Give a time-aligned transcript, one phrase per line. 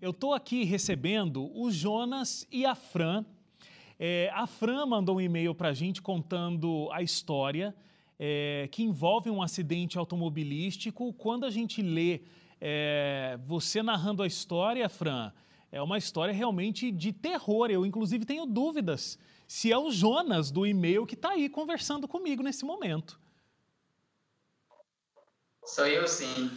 [0.00, 3.24] eu estou aqui recebendo o Jonas e a Fran.
[3.98, 7.74] É, a Fran mandou um e-mail para a gente contando a história
[8.18, 11.12] é, que envolve um acidente automobilístico.
[11.14, 12.20] Quando a gente lê
[12.60, 15.32] é, você narrando a história, Fran,
[15.72, 17.68] é uma história realmente de terror.
[17.70, 19.18] Eu, inclusive, tenho dúvidas
[19.48, 23.18] se é o Jonas do e-mail que está aí conversando comigo nesse momento.
[25.64, 26.50] Sou eu sim.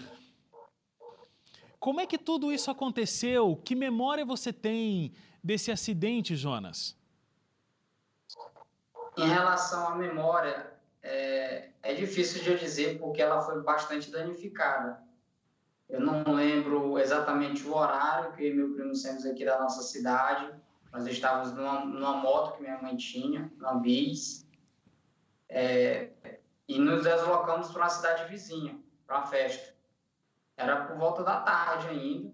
[1.82, 3.60] Como é que tudo isso aconteceu?
[3.66, 6.96] Que memória você tem desse acidente, Jonas?
[9.18, 15.02] Em relação à memória, é, é difícil de eu dizer porque ela foi bastante danificada.
[15.90, 20.54] Eu não lembro exatamente o horário que eu meu primo saímos aqui da nossa cidade.
[20.94, 24.46] Nós estávamos numa, numa moto que minha mãe tinha, na Bis,
[25.50, 26.12] é,
[26.68, 29.71] e nos deslocamos para uma cidade vizinha, para a festa.
[30.58, 32.32] Era por volta da tarde ainda.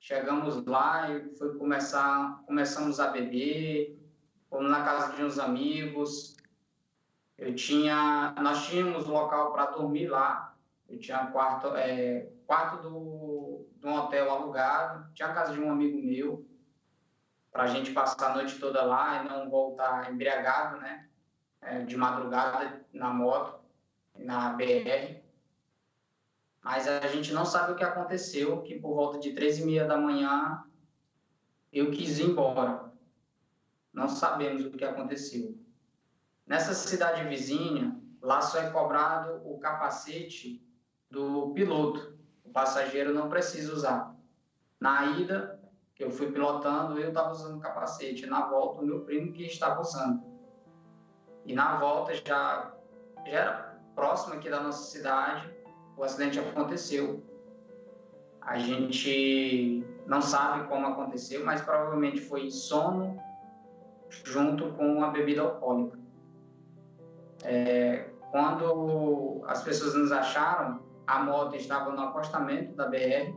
[0.00, 3.98] Chegamos lá e foi começar, começamos a beber,
[4.48, 6.36] fomos na casa de uns amigos.
[7.36, 10.54] Eu tinha, nós tínhamos local para dormir lá.
[10.88, 15.70] Eu tinha quarto, é, quarto do, de um hotel alugado, tinha a casa de um
[15.70, 16.48] amigo meu,
[17.52, 21.08] para a gente passar a noite toda lá e não voltar embriagado, né?
[21.60, 23.60] É, de madrugada na moto,
[24.14, 25.20] na BR.
[26.68, 29.86] Mas a gente não sabe o que aconteceu, que por volta de três e meia
[29.86, 30.62] da manhã
[31.72, 32.92] eu quis ir embora.
[33.90, 35.58] Não sabemos o que aconteceu.
[36.46, 40.62] Nessa cidade vizinha, lá só é cobrado o capacete
[41.10, 42.18] do piloto.
[42.44, 44.14] O passageiro não precisa usar.
[44.78, 45.58] Na ida,
[45.94, 48.26] que eu fui pilotando, eu estava usando capacete.
[48.26, 50.22] Na volta, o meu primo que estava usando.
[51.46, 52.74] E na volta, já,
[53.24, 55.57] já era próximo aqui da nossa cidade,
[55.98, 57.22] o acidente aconteceu.
[58.40, 63.20] A gente não sabe como aconteceu, mas provavelmente foi sono
[64.24, 65.98] junto com a bebida alcoólica.
[67.44, 73.34] É, quando as pessoas nos acharam, a moto estava no acostamento da BR,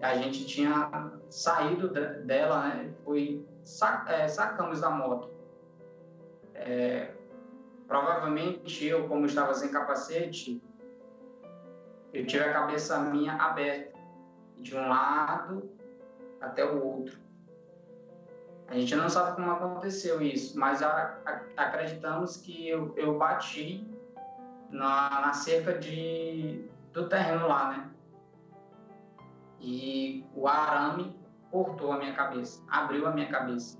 [0.00, 2.94] a gente tinha saído dela, né?
[3.04, 5.30] Foi, sac, é, sacamos da moto.
[6.54, 7.12] É,
[7.86, 10.62] provavelmente eu, como estava sem capacete,
[12.14, 13.98] eu tive a cabeça minha aberta,
[14.58, 15.68] de um lado
[16.40, 17.18] até o outro.
[18.68, 23.86] A gente não sabe como aconteceu isso, mas a, a, acreditamos que eu, eu bati
[24.70, 27.90] na, na, cerca de, do terreno lá, né?
[29.60, 31.14] E o arame
[31.50, 33.78] cortou a minha cabeça, abriu a minha cabeça.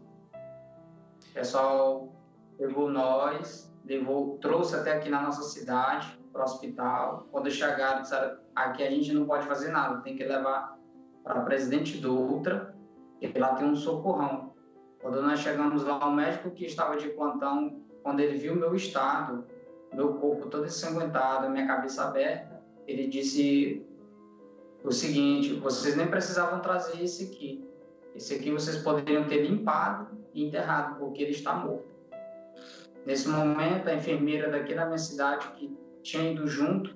[1.30, 2.12] O pessoal
[2.58, 7.28] levou nós, levou, trouxe até aqui na nossa cidade, para o hospital.
[7.30, 10.76] Quando chegaram, disseram, aqui a gente não pode fazer nada, tem que levar
[11.22, 12.74] para Presidente Dutra,
[13.20, 14.52] que lá tem um socorrão.
[15.00, 19.44] Quando nós chegamos lá, o médico que estava de plantão, quando ele viu meu estado,
[19.92, 23.86] meu corpo todo ensanguentado, minha cabeça aberta, ele disse
[24.82, 27.66] o seguinte: vocês nem precisavam trazer esse aqui.
[28.14, 31.93] Esse aqui vocês poderiam ter limpado e enterrado, porque ele está morto.
[33.04, 36.94] Nesse momento, a enfermeira daqui da minha cidade, que tinha ido junto.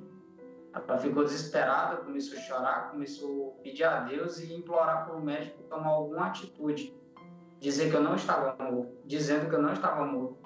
[0.73, 5.21] Ela ficou desesperada, começou a chorar, começou a pedir a Deus e implorar para o
[5.21, 6.95] médico tomar alguma atitude,
[7.59, 10.39] dizer que eu não estava morto, dizendo que eu não estava morto.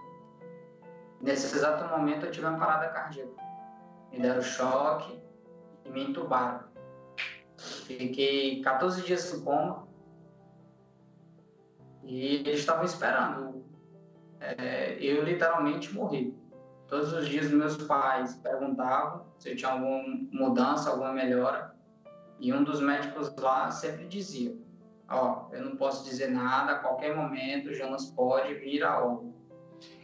[1.21, 3.31] Nesse exato momento eu tive uma parada cardíaca.
[4.11, 5.23] Me deram choque
[5.84, 6.65] e me entubaram.
[7.59, 9.87] Fiquei 14 dias em coma
[12.03, 13.65] e eles estavam esperando
[14.43, 16.35] é, eu literalmente morri.
[16.89, 21.75] Todos os dias meus pais perguntavam se eu tinha alguma mudança, alguma melhora.
[22.39, 24.55] E um dos médicos lá sempre dizia:
[25.09, 29.43] Ó, oh, eu não posso dizer nada, a qualquer momento Jonas pode vir a óbito.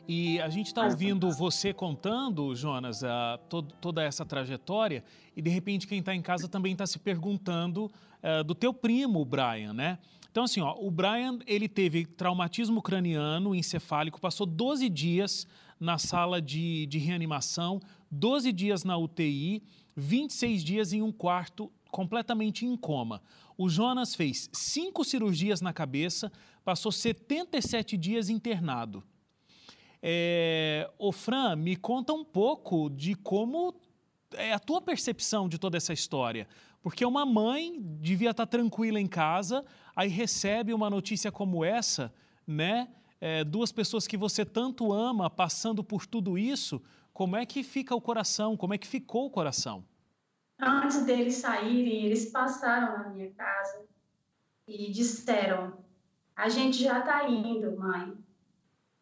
[0.06, 5.05] E a gente está ouvindo você contando, Jonas, a, todo, toda essa trajetória,
[5.37, 9.20] e de repente quem está em casa também está se perguntando uh, do teu primo,
[9.20, 9.99] o Brian, né?
[10.30, 15.46] Então, assim, ó, o Brian ele teve traumatismo craniano encefálico, passou 12 dias
[15.80, 17.80] na sala de, de reanimação,
[18.10, 19.62] 12 dias na UTI,
[19.96, 23.22] 26 dias em um quarto completamente em coma.
[23.56, 26.31] O Jonas fez cinco cirurgias na cabeça,
[26.64, 29.02] passou 77 dias internado.
[30.00, 33.74] É, o Fran, me conta um pouco de como
[34.34, 36.46] é a tua percepção de toda essa história.
[36.81, 39.64] Porque uma mãe devia estar tranquila em casa,
[39.98, 42.14] aí recebe uma notícia como essa,
[42.46, 42.88] né?
[43.20, 46.80] é, duas pessoas que você tanto ama passando por tudo isso,
[47.12, 48.56] como é que fica o coração?
[48.56, 49.84] Como é que ficou o coração?
[50.60, 53.84] Antes deles saírem, eles passaram na minha casa
[54.66, 55.78] e disseram:
[56.36, 58.16] A gente já está indo, mãe.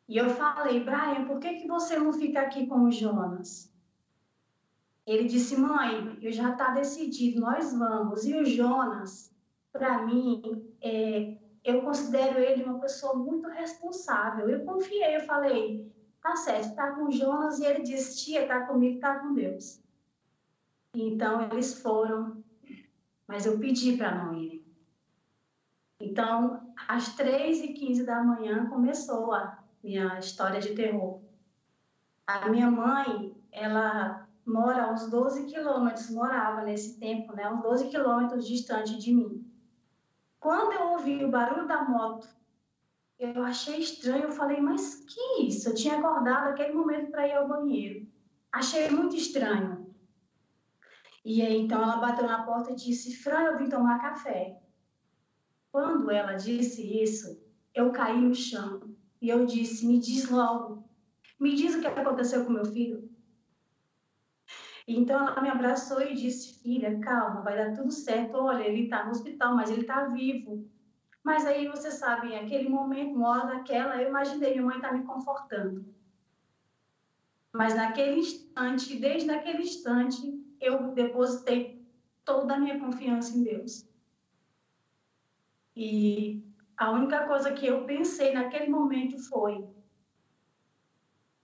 [0.09, 3.73] E eu falei: Brian, por que, que você não fica aqui com o Jonas?
[5.07, 8.25] Ele disse: Mãe, eu já está decidido, nós vamos.
[8.27, 9.35] E o Jonas,
[9.77, 10.41] para mim,
[10.81, 14.49] é, eu considero ele uma pessoa muito responsável.
[14.49, 15.91] Eu confiei, eu falei:
[16.23, 17.59] Tá certo, tá com Jonas.
[17.59, 19.81] E ele disse: Tia, tá comigo, tá com Deus.
[20.95, 22.43] Então eles foram,
[23.27, 24.65] mas eu pedi para não ir.
[26.01, 31.21] Então, às 3h15 da manhã começou a minha história de terror.
[32.27, 37.89] A minha mãe, ela mora a uns 12 quilômetros, morava nesse tempo, né, uns 12
[37.89, 39.46] quilômetros distante de mim.
[40.47, 42.29] Quando eu ouvi o barulho da moto,
[43.19, 45.69] eu achei estranho, eu falei, mas que isso?
[45.69, 48.07] Eu tinha acordado aquele momento para ir ao banheiro.
[48.53, 49.93] Achei muito estranho.
[51.25, 54.57] E aí, então, ela bateu na porta e disse, Fran, eu vim tomar café.
[55.73, 57.37] Quando ela disse isso,
[57.75, 58.79] eu caí no chão
[59.21, 60.89] e eu disse: Me diz logo,
[61.41, 63.11] me diz o que aconteceu com meu filho.
[64.87, 68.37] Então ela me abraçou e disse: Filha, calma, vai dar tudo certo.
[68.37, 70.63] Olha, ele está no hospital, mas ele está vivo.
[71.25, 75.03] Mas aí você sabe, aquele momento, uma hora daquela, eu imaginei minha mãe tá me
[75.03, 75.85] confortando.
[77.53, 80.21] Mas naquele instante, desde aquele instante,
[80.61, 81.77] eu depositei
[82.25, 83.85] toda a minha confiança em Deus.
[85.75, 86.41] E
[86.77, 89.65] a única coisa que eu pensei naquele momento foi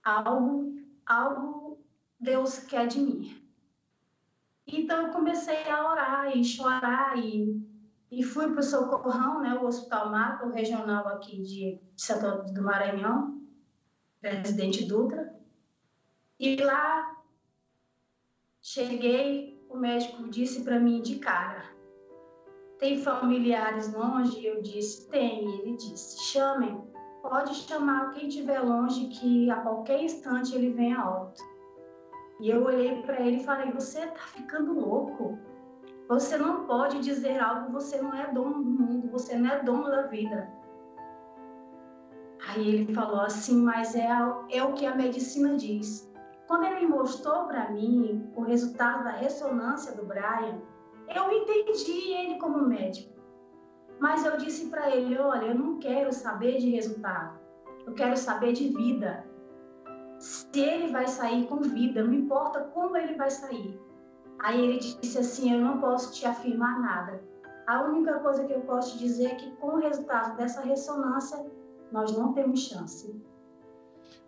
[0.03, 0.73] algo,
[1.05, 1.62] algo
[2.23, 3.43] Deus quer de mim.
[4.65, 7.61] Então eu comecei a orar e chorar e,
[8.09, 13.41] e fui para o Socorrão, né, o Hospital Macro Regional aqui de, Santo do Maranhão,
[14.21, 15.35] presidente Dutra.
[16.39, 17.21] E lá
[18.61, 21.73] cheguei, o médico disse para mim de cara,
[22.83, 24.45] tem familiares longe?
[24.45, 25.47] Eu disse, tem.
[25.59, 26.81] Ele disse, chamem.
[27.21, 31.31] Pode chamar quem estiver longe, que a qualquer instante ele vem a.
[32.43, 35.39] E eu olhei para ele e falei, você está ficando louco.
[36.09, 39.85] Você não pode dizer algo, você não é dono do mundo, você não é dono
[39.89, 40.51] da vida.
[42.45, 44.09] Aí ele falou assim, mas é,
[44.51, 46.11] é o que a medicina diz.
[46.45, 50.59] Quando ele mostrou para mim o resultado da ressonância do Brian,
[51.15, 53.13] eu entendi ele como médico,
[54.01, 57.39] mas eu disse para ele: olha, eu não quero saber de resultado,
[57.87, 59.31] eu quero saber de vida.
[60.23, 63.77] Se ele vai sair com vida, não importa como ele vai sair.
[64.39, 67.21] Aí ele disse assim: eu não posso te afirmar nada.
[67.67, 71.45] A única coisa que eu posso te dizer é que com o resultado dessa ressonância,
[71.91, 73.13] nós não temos chance.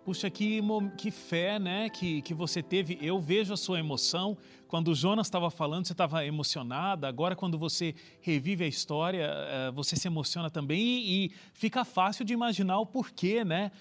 [0.03, 0.61] Puxa, que,
[0.97, 2.99] que fé, né, que, que você teve.
[3.01, 4.37] Eu vejo a sua emoção.
[4.67, 7.07] Quando o Jonas estava falando, você estava emocionada.
[7.07, 12.25] Agora, quando você revive a história, eh, você se emociona também e, e fica fácil
[12.25, 13.71] de imaginar o porquê, né?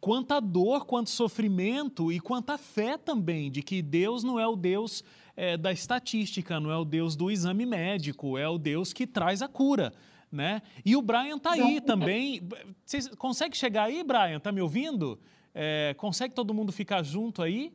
[0.00, 5.02] Quanta dor, quanto sofrimento e quanta fé também de que Deus não é o Deus
[5.36, 9.42] é, da estatística, não é o Deus do exame médico, é o Deus que traz
[9.42, 9.92] a cura.
[10.30, 10.62] Né?
[10.84, 12.42] E o Brian está aí também.
[12.84, 14.38] Você consegue chegar aí, Brian?
[14.38, 15.18] Tá me ouvindo?
[15.54, 17.72] É, consegue todo mundo ficar junto aí?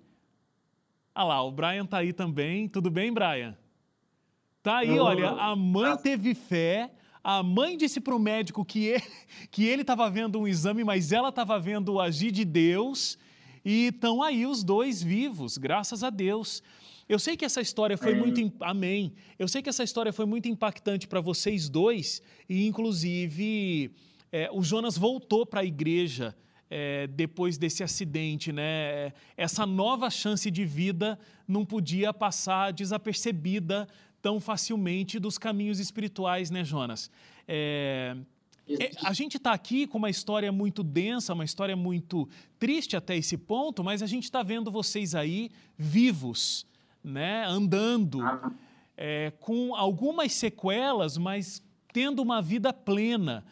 [1.16, 2.68] Ah lá, o Brian tá aí também.
[2.70, 3.58] Tudo bem, Brian?
[4.62, 6.90] Tá aí, olha, a mãe teve fé,
[7.24, 9.04] a mãe disse para o médico que ele,
[9.50, 13.18] que ele estava vendo um exame, mas ela estava vendo o agir de Deus.
[13.64, 16.62] E estão aí os dois vivos, graças a Deus.
[17.08, 18.52] Eu sei que essa história foi muito.
[18.60, 19.14] Amém.
[19.40, 23.92] Eu sei que essa história foi muito impactante para vocês dois, e inclusive
[24.32, 26.36] é, o Jonas voltou para a igreja
[26.70, 29.14] é, depois desse acidente, né?
[29.38, 33.88] Essa nova chance de vida não podia passar desapercebida
[34.24, 37.12] tão facilmente dos caminhos espirituais, né, Jonas?
[37.46, 38.16] É,
[38.68, 43.18] é, a gente está aqui com uma história muito densa, uma história muito triste até
[43.18, 46.66] esse ponto, mas a gente está vendo vocês aí vivos,
[47.04, 48.22] né, andando,
[48.96, 51.62] é, com algumas sequelas, mas
[51.92, 53.44] tendo uma vida plena.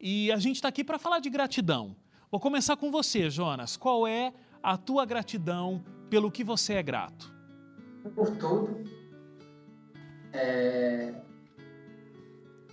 [0.00, 1.94] E a gente está aqui para falar de gratidão.
[2.30, 3.76] Vou começar com você, Jonas.
[3.76, 7.30] Qual é a tua gratidão pelo que você é grato?
[8.14, 8.99] Por tudo.
[10.32, 11.14] É...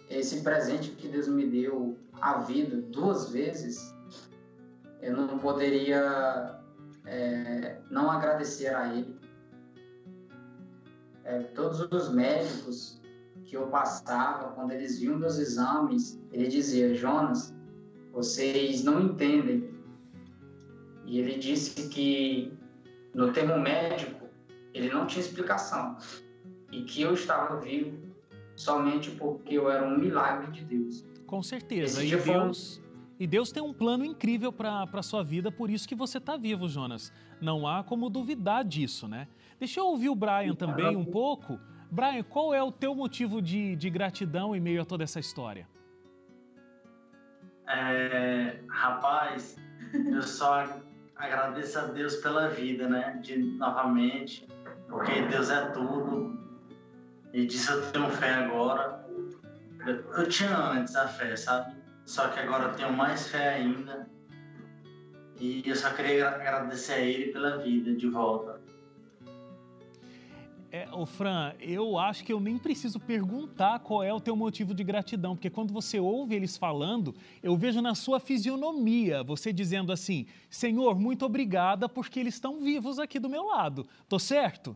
[0.09, 3.93] Esse presente que Deus me deu, a vida, duas vezes,
[5.01, 6.59] eu não poderia
[7.05, 9.19] é, não agradecer a Ele.
[11.23, 13.01] É, todos os médicos
[13.43, 17.53] que eu passava, quando eles viam meus exames, ele dizia, Jonas,
[18.11, 19.69] vocês não entendem.
[21.05, 22.57] E ele disse que
[23.13, 24.27] no termo médico
[24.73, 25.97] ele não tinha explicação
[26.77, 27.98] e que eu estava vivo
[28.55, 31.05] somente porque eu era um milagre de Deus.
[31.25, 32.03] Com certeza.
[32.03, 32.81] E Deus,
[33.19, 36.38] e Deus tem um plano incrível para a sua vida, por isso que você está
[36.38, 37.12] vivo, Jonas.
[37.41, 39.27] Não há como duvidar disso, né?
[39.60, 41.60] Deixa eu ouvir o Brian também um pouco.
[41.89, 45.67] Brian, qual é o teu motivo de, de gratidão em meio a toda essa história?
[47.67, 49.57] É, rapaz,
[49.93, 50.67] eu só
[51.15, 53.19] agradeço a Deus pela vida, né?
[53.22, 54.48] De novamente,
[54.88, 56.47] porque Deus é tudo.
[57.38, 59.08] E disso eu tenho fé agora.
[59.86, 61.77] Eu, tinha antes a fé, sabe?
[62.03, 64.10] Só que agora eu tenho mais fé ainda.
[65.39, 68.60] E eu só queria agradecer a Ele pela vida de volta.
[70.72, 74.84] É, Fran, eu acho que eu nem preciso perguntar qual é o teu motivo de
[74.84, 77.13] gratidão, porque quando você ouve eles falando,
[77.44, 82.98] eu vejo na sua fisionomia você dizendo assim: Senhor, muito obrigada porque eles estão vivos
[82.98, 83.88] aqui do meu lado.
[84.10, 84.75] Tô certo?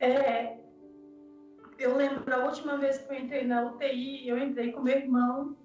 [0.00, 0.58] É,
[1.78, 5.56] eu lembro da última vez que eu entrei na UTI, eu entrei com meu irmão.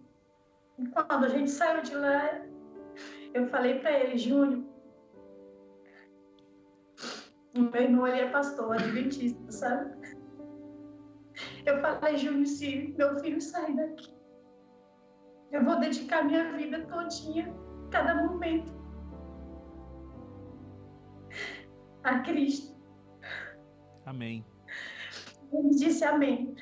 [0.78, 2.42] E quando a gente saiu de lá,
[3.34, 4.64] eu falei para ele, Júnior,
[7.54, 10.16] meu irmão ele é pastor, adventista, sabe?
[11.66, 14.14] Eu falei, Júnior, se meu filho sair daqui,
[15.52, 17.54] eu vou dedicar minha vida todinha,
[17.92, 18.74] cada momento,
[22.04, 22.75] a Cristo.
[24.06, 24.46] Amém.
[25.52, 26.56] Ele disse amém.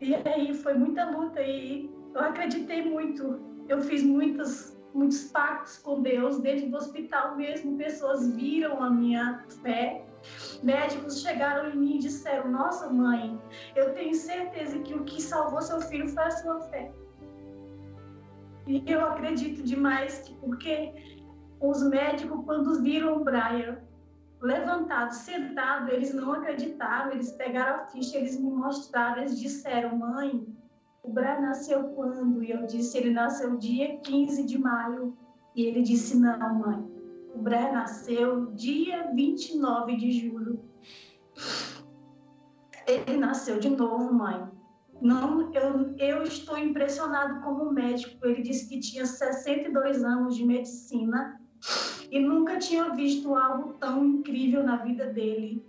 [0.00, 3.40] E aí foi muita luta e eu acreditei muito.
[3.68, 9.44] Eu fiz muitos, muitos pactos com Deus, desde o hospital mesmo, pessoas viram a minha
[9.62, 10.04] fé.
[10.62, 13.38] Médicos chegaram em mim e disseram: Nossa, mãe,
[13.76, 16.92] eu tenho certeza que o que salvou seu filho foi a sua fé.
[18.66, 20.92] E eu acredito demais que, porque
[21.60, 23.78] os médicos, quando viram o Brian,
[24.40, 30.46] levantado, sentado, eles não acreditaram, eles pegaram a ficha, eles me mostraram, eles disseram, mãe,
[31.02, 32.42] o Brian nasceu quando?
[32.42, 35.16] E eu disse, ele nasceu dia 15 de maio.
[35.54, 36.86] E ele disse, não, mãe,
[37.34, 40.60] o Brian nasceu dia 29 de julho.
[42.86, 44.48] Ele nasceu de novo, mãe.
[45.00, 48.26] Não, eu, eu estou impressionado como médico.
[48.26, 51.40] Ele disse que tinha 62 anos de medicina
[52.10, 55.62] e nunca tinha visto algo tão incrível na vida dele.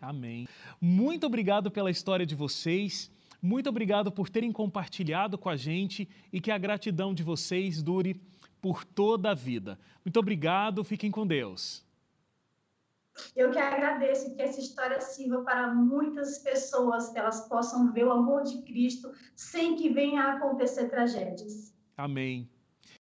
[0.00, 0.46] Amém.
[0.80, 3.10] Muito obrigado pela história de vocês.
[3.42, 8.20] Muito obrigado por terem compartilhado com a gente e que a gratidão de vocês dure
[8.60, 9.78] por toda a vida.
[10.04, 11.84] Muito obrigado, fiquem com Deus.
[13.34, 18.12] Eu que agradeço que essa história sirva para muitas pessoas, que elas possam ver o
[18.12, 21.74] amor de Cristo sem que venha a acontecer tragédias.
[21.96, 22.48] Amém.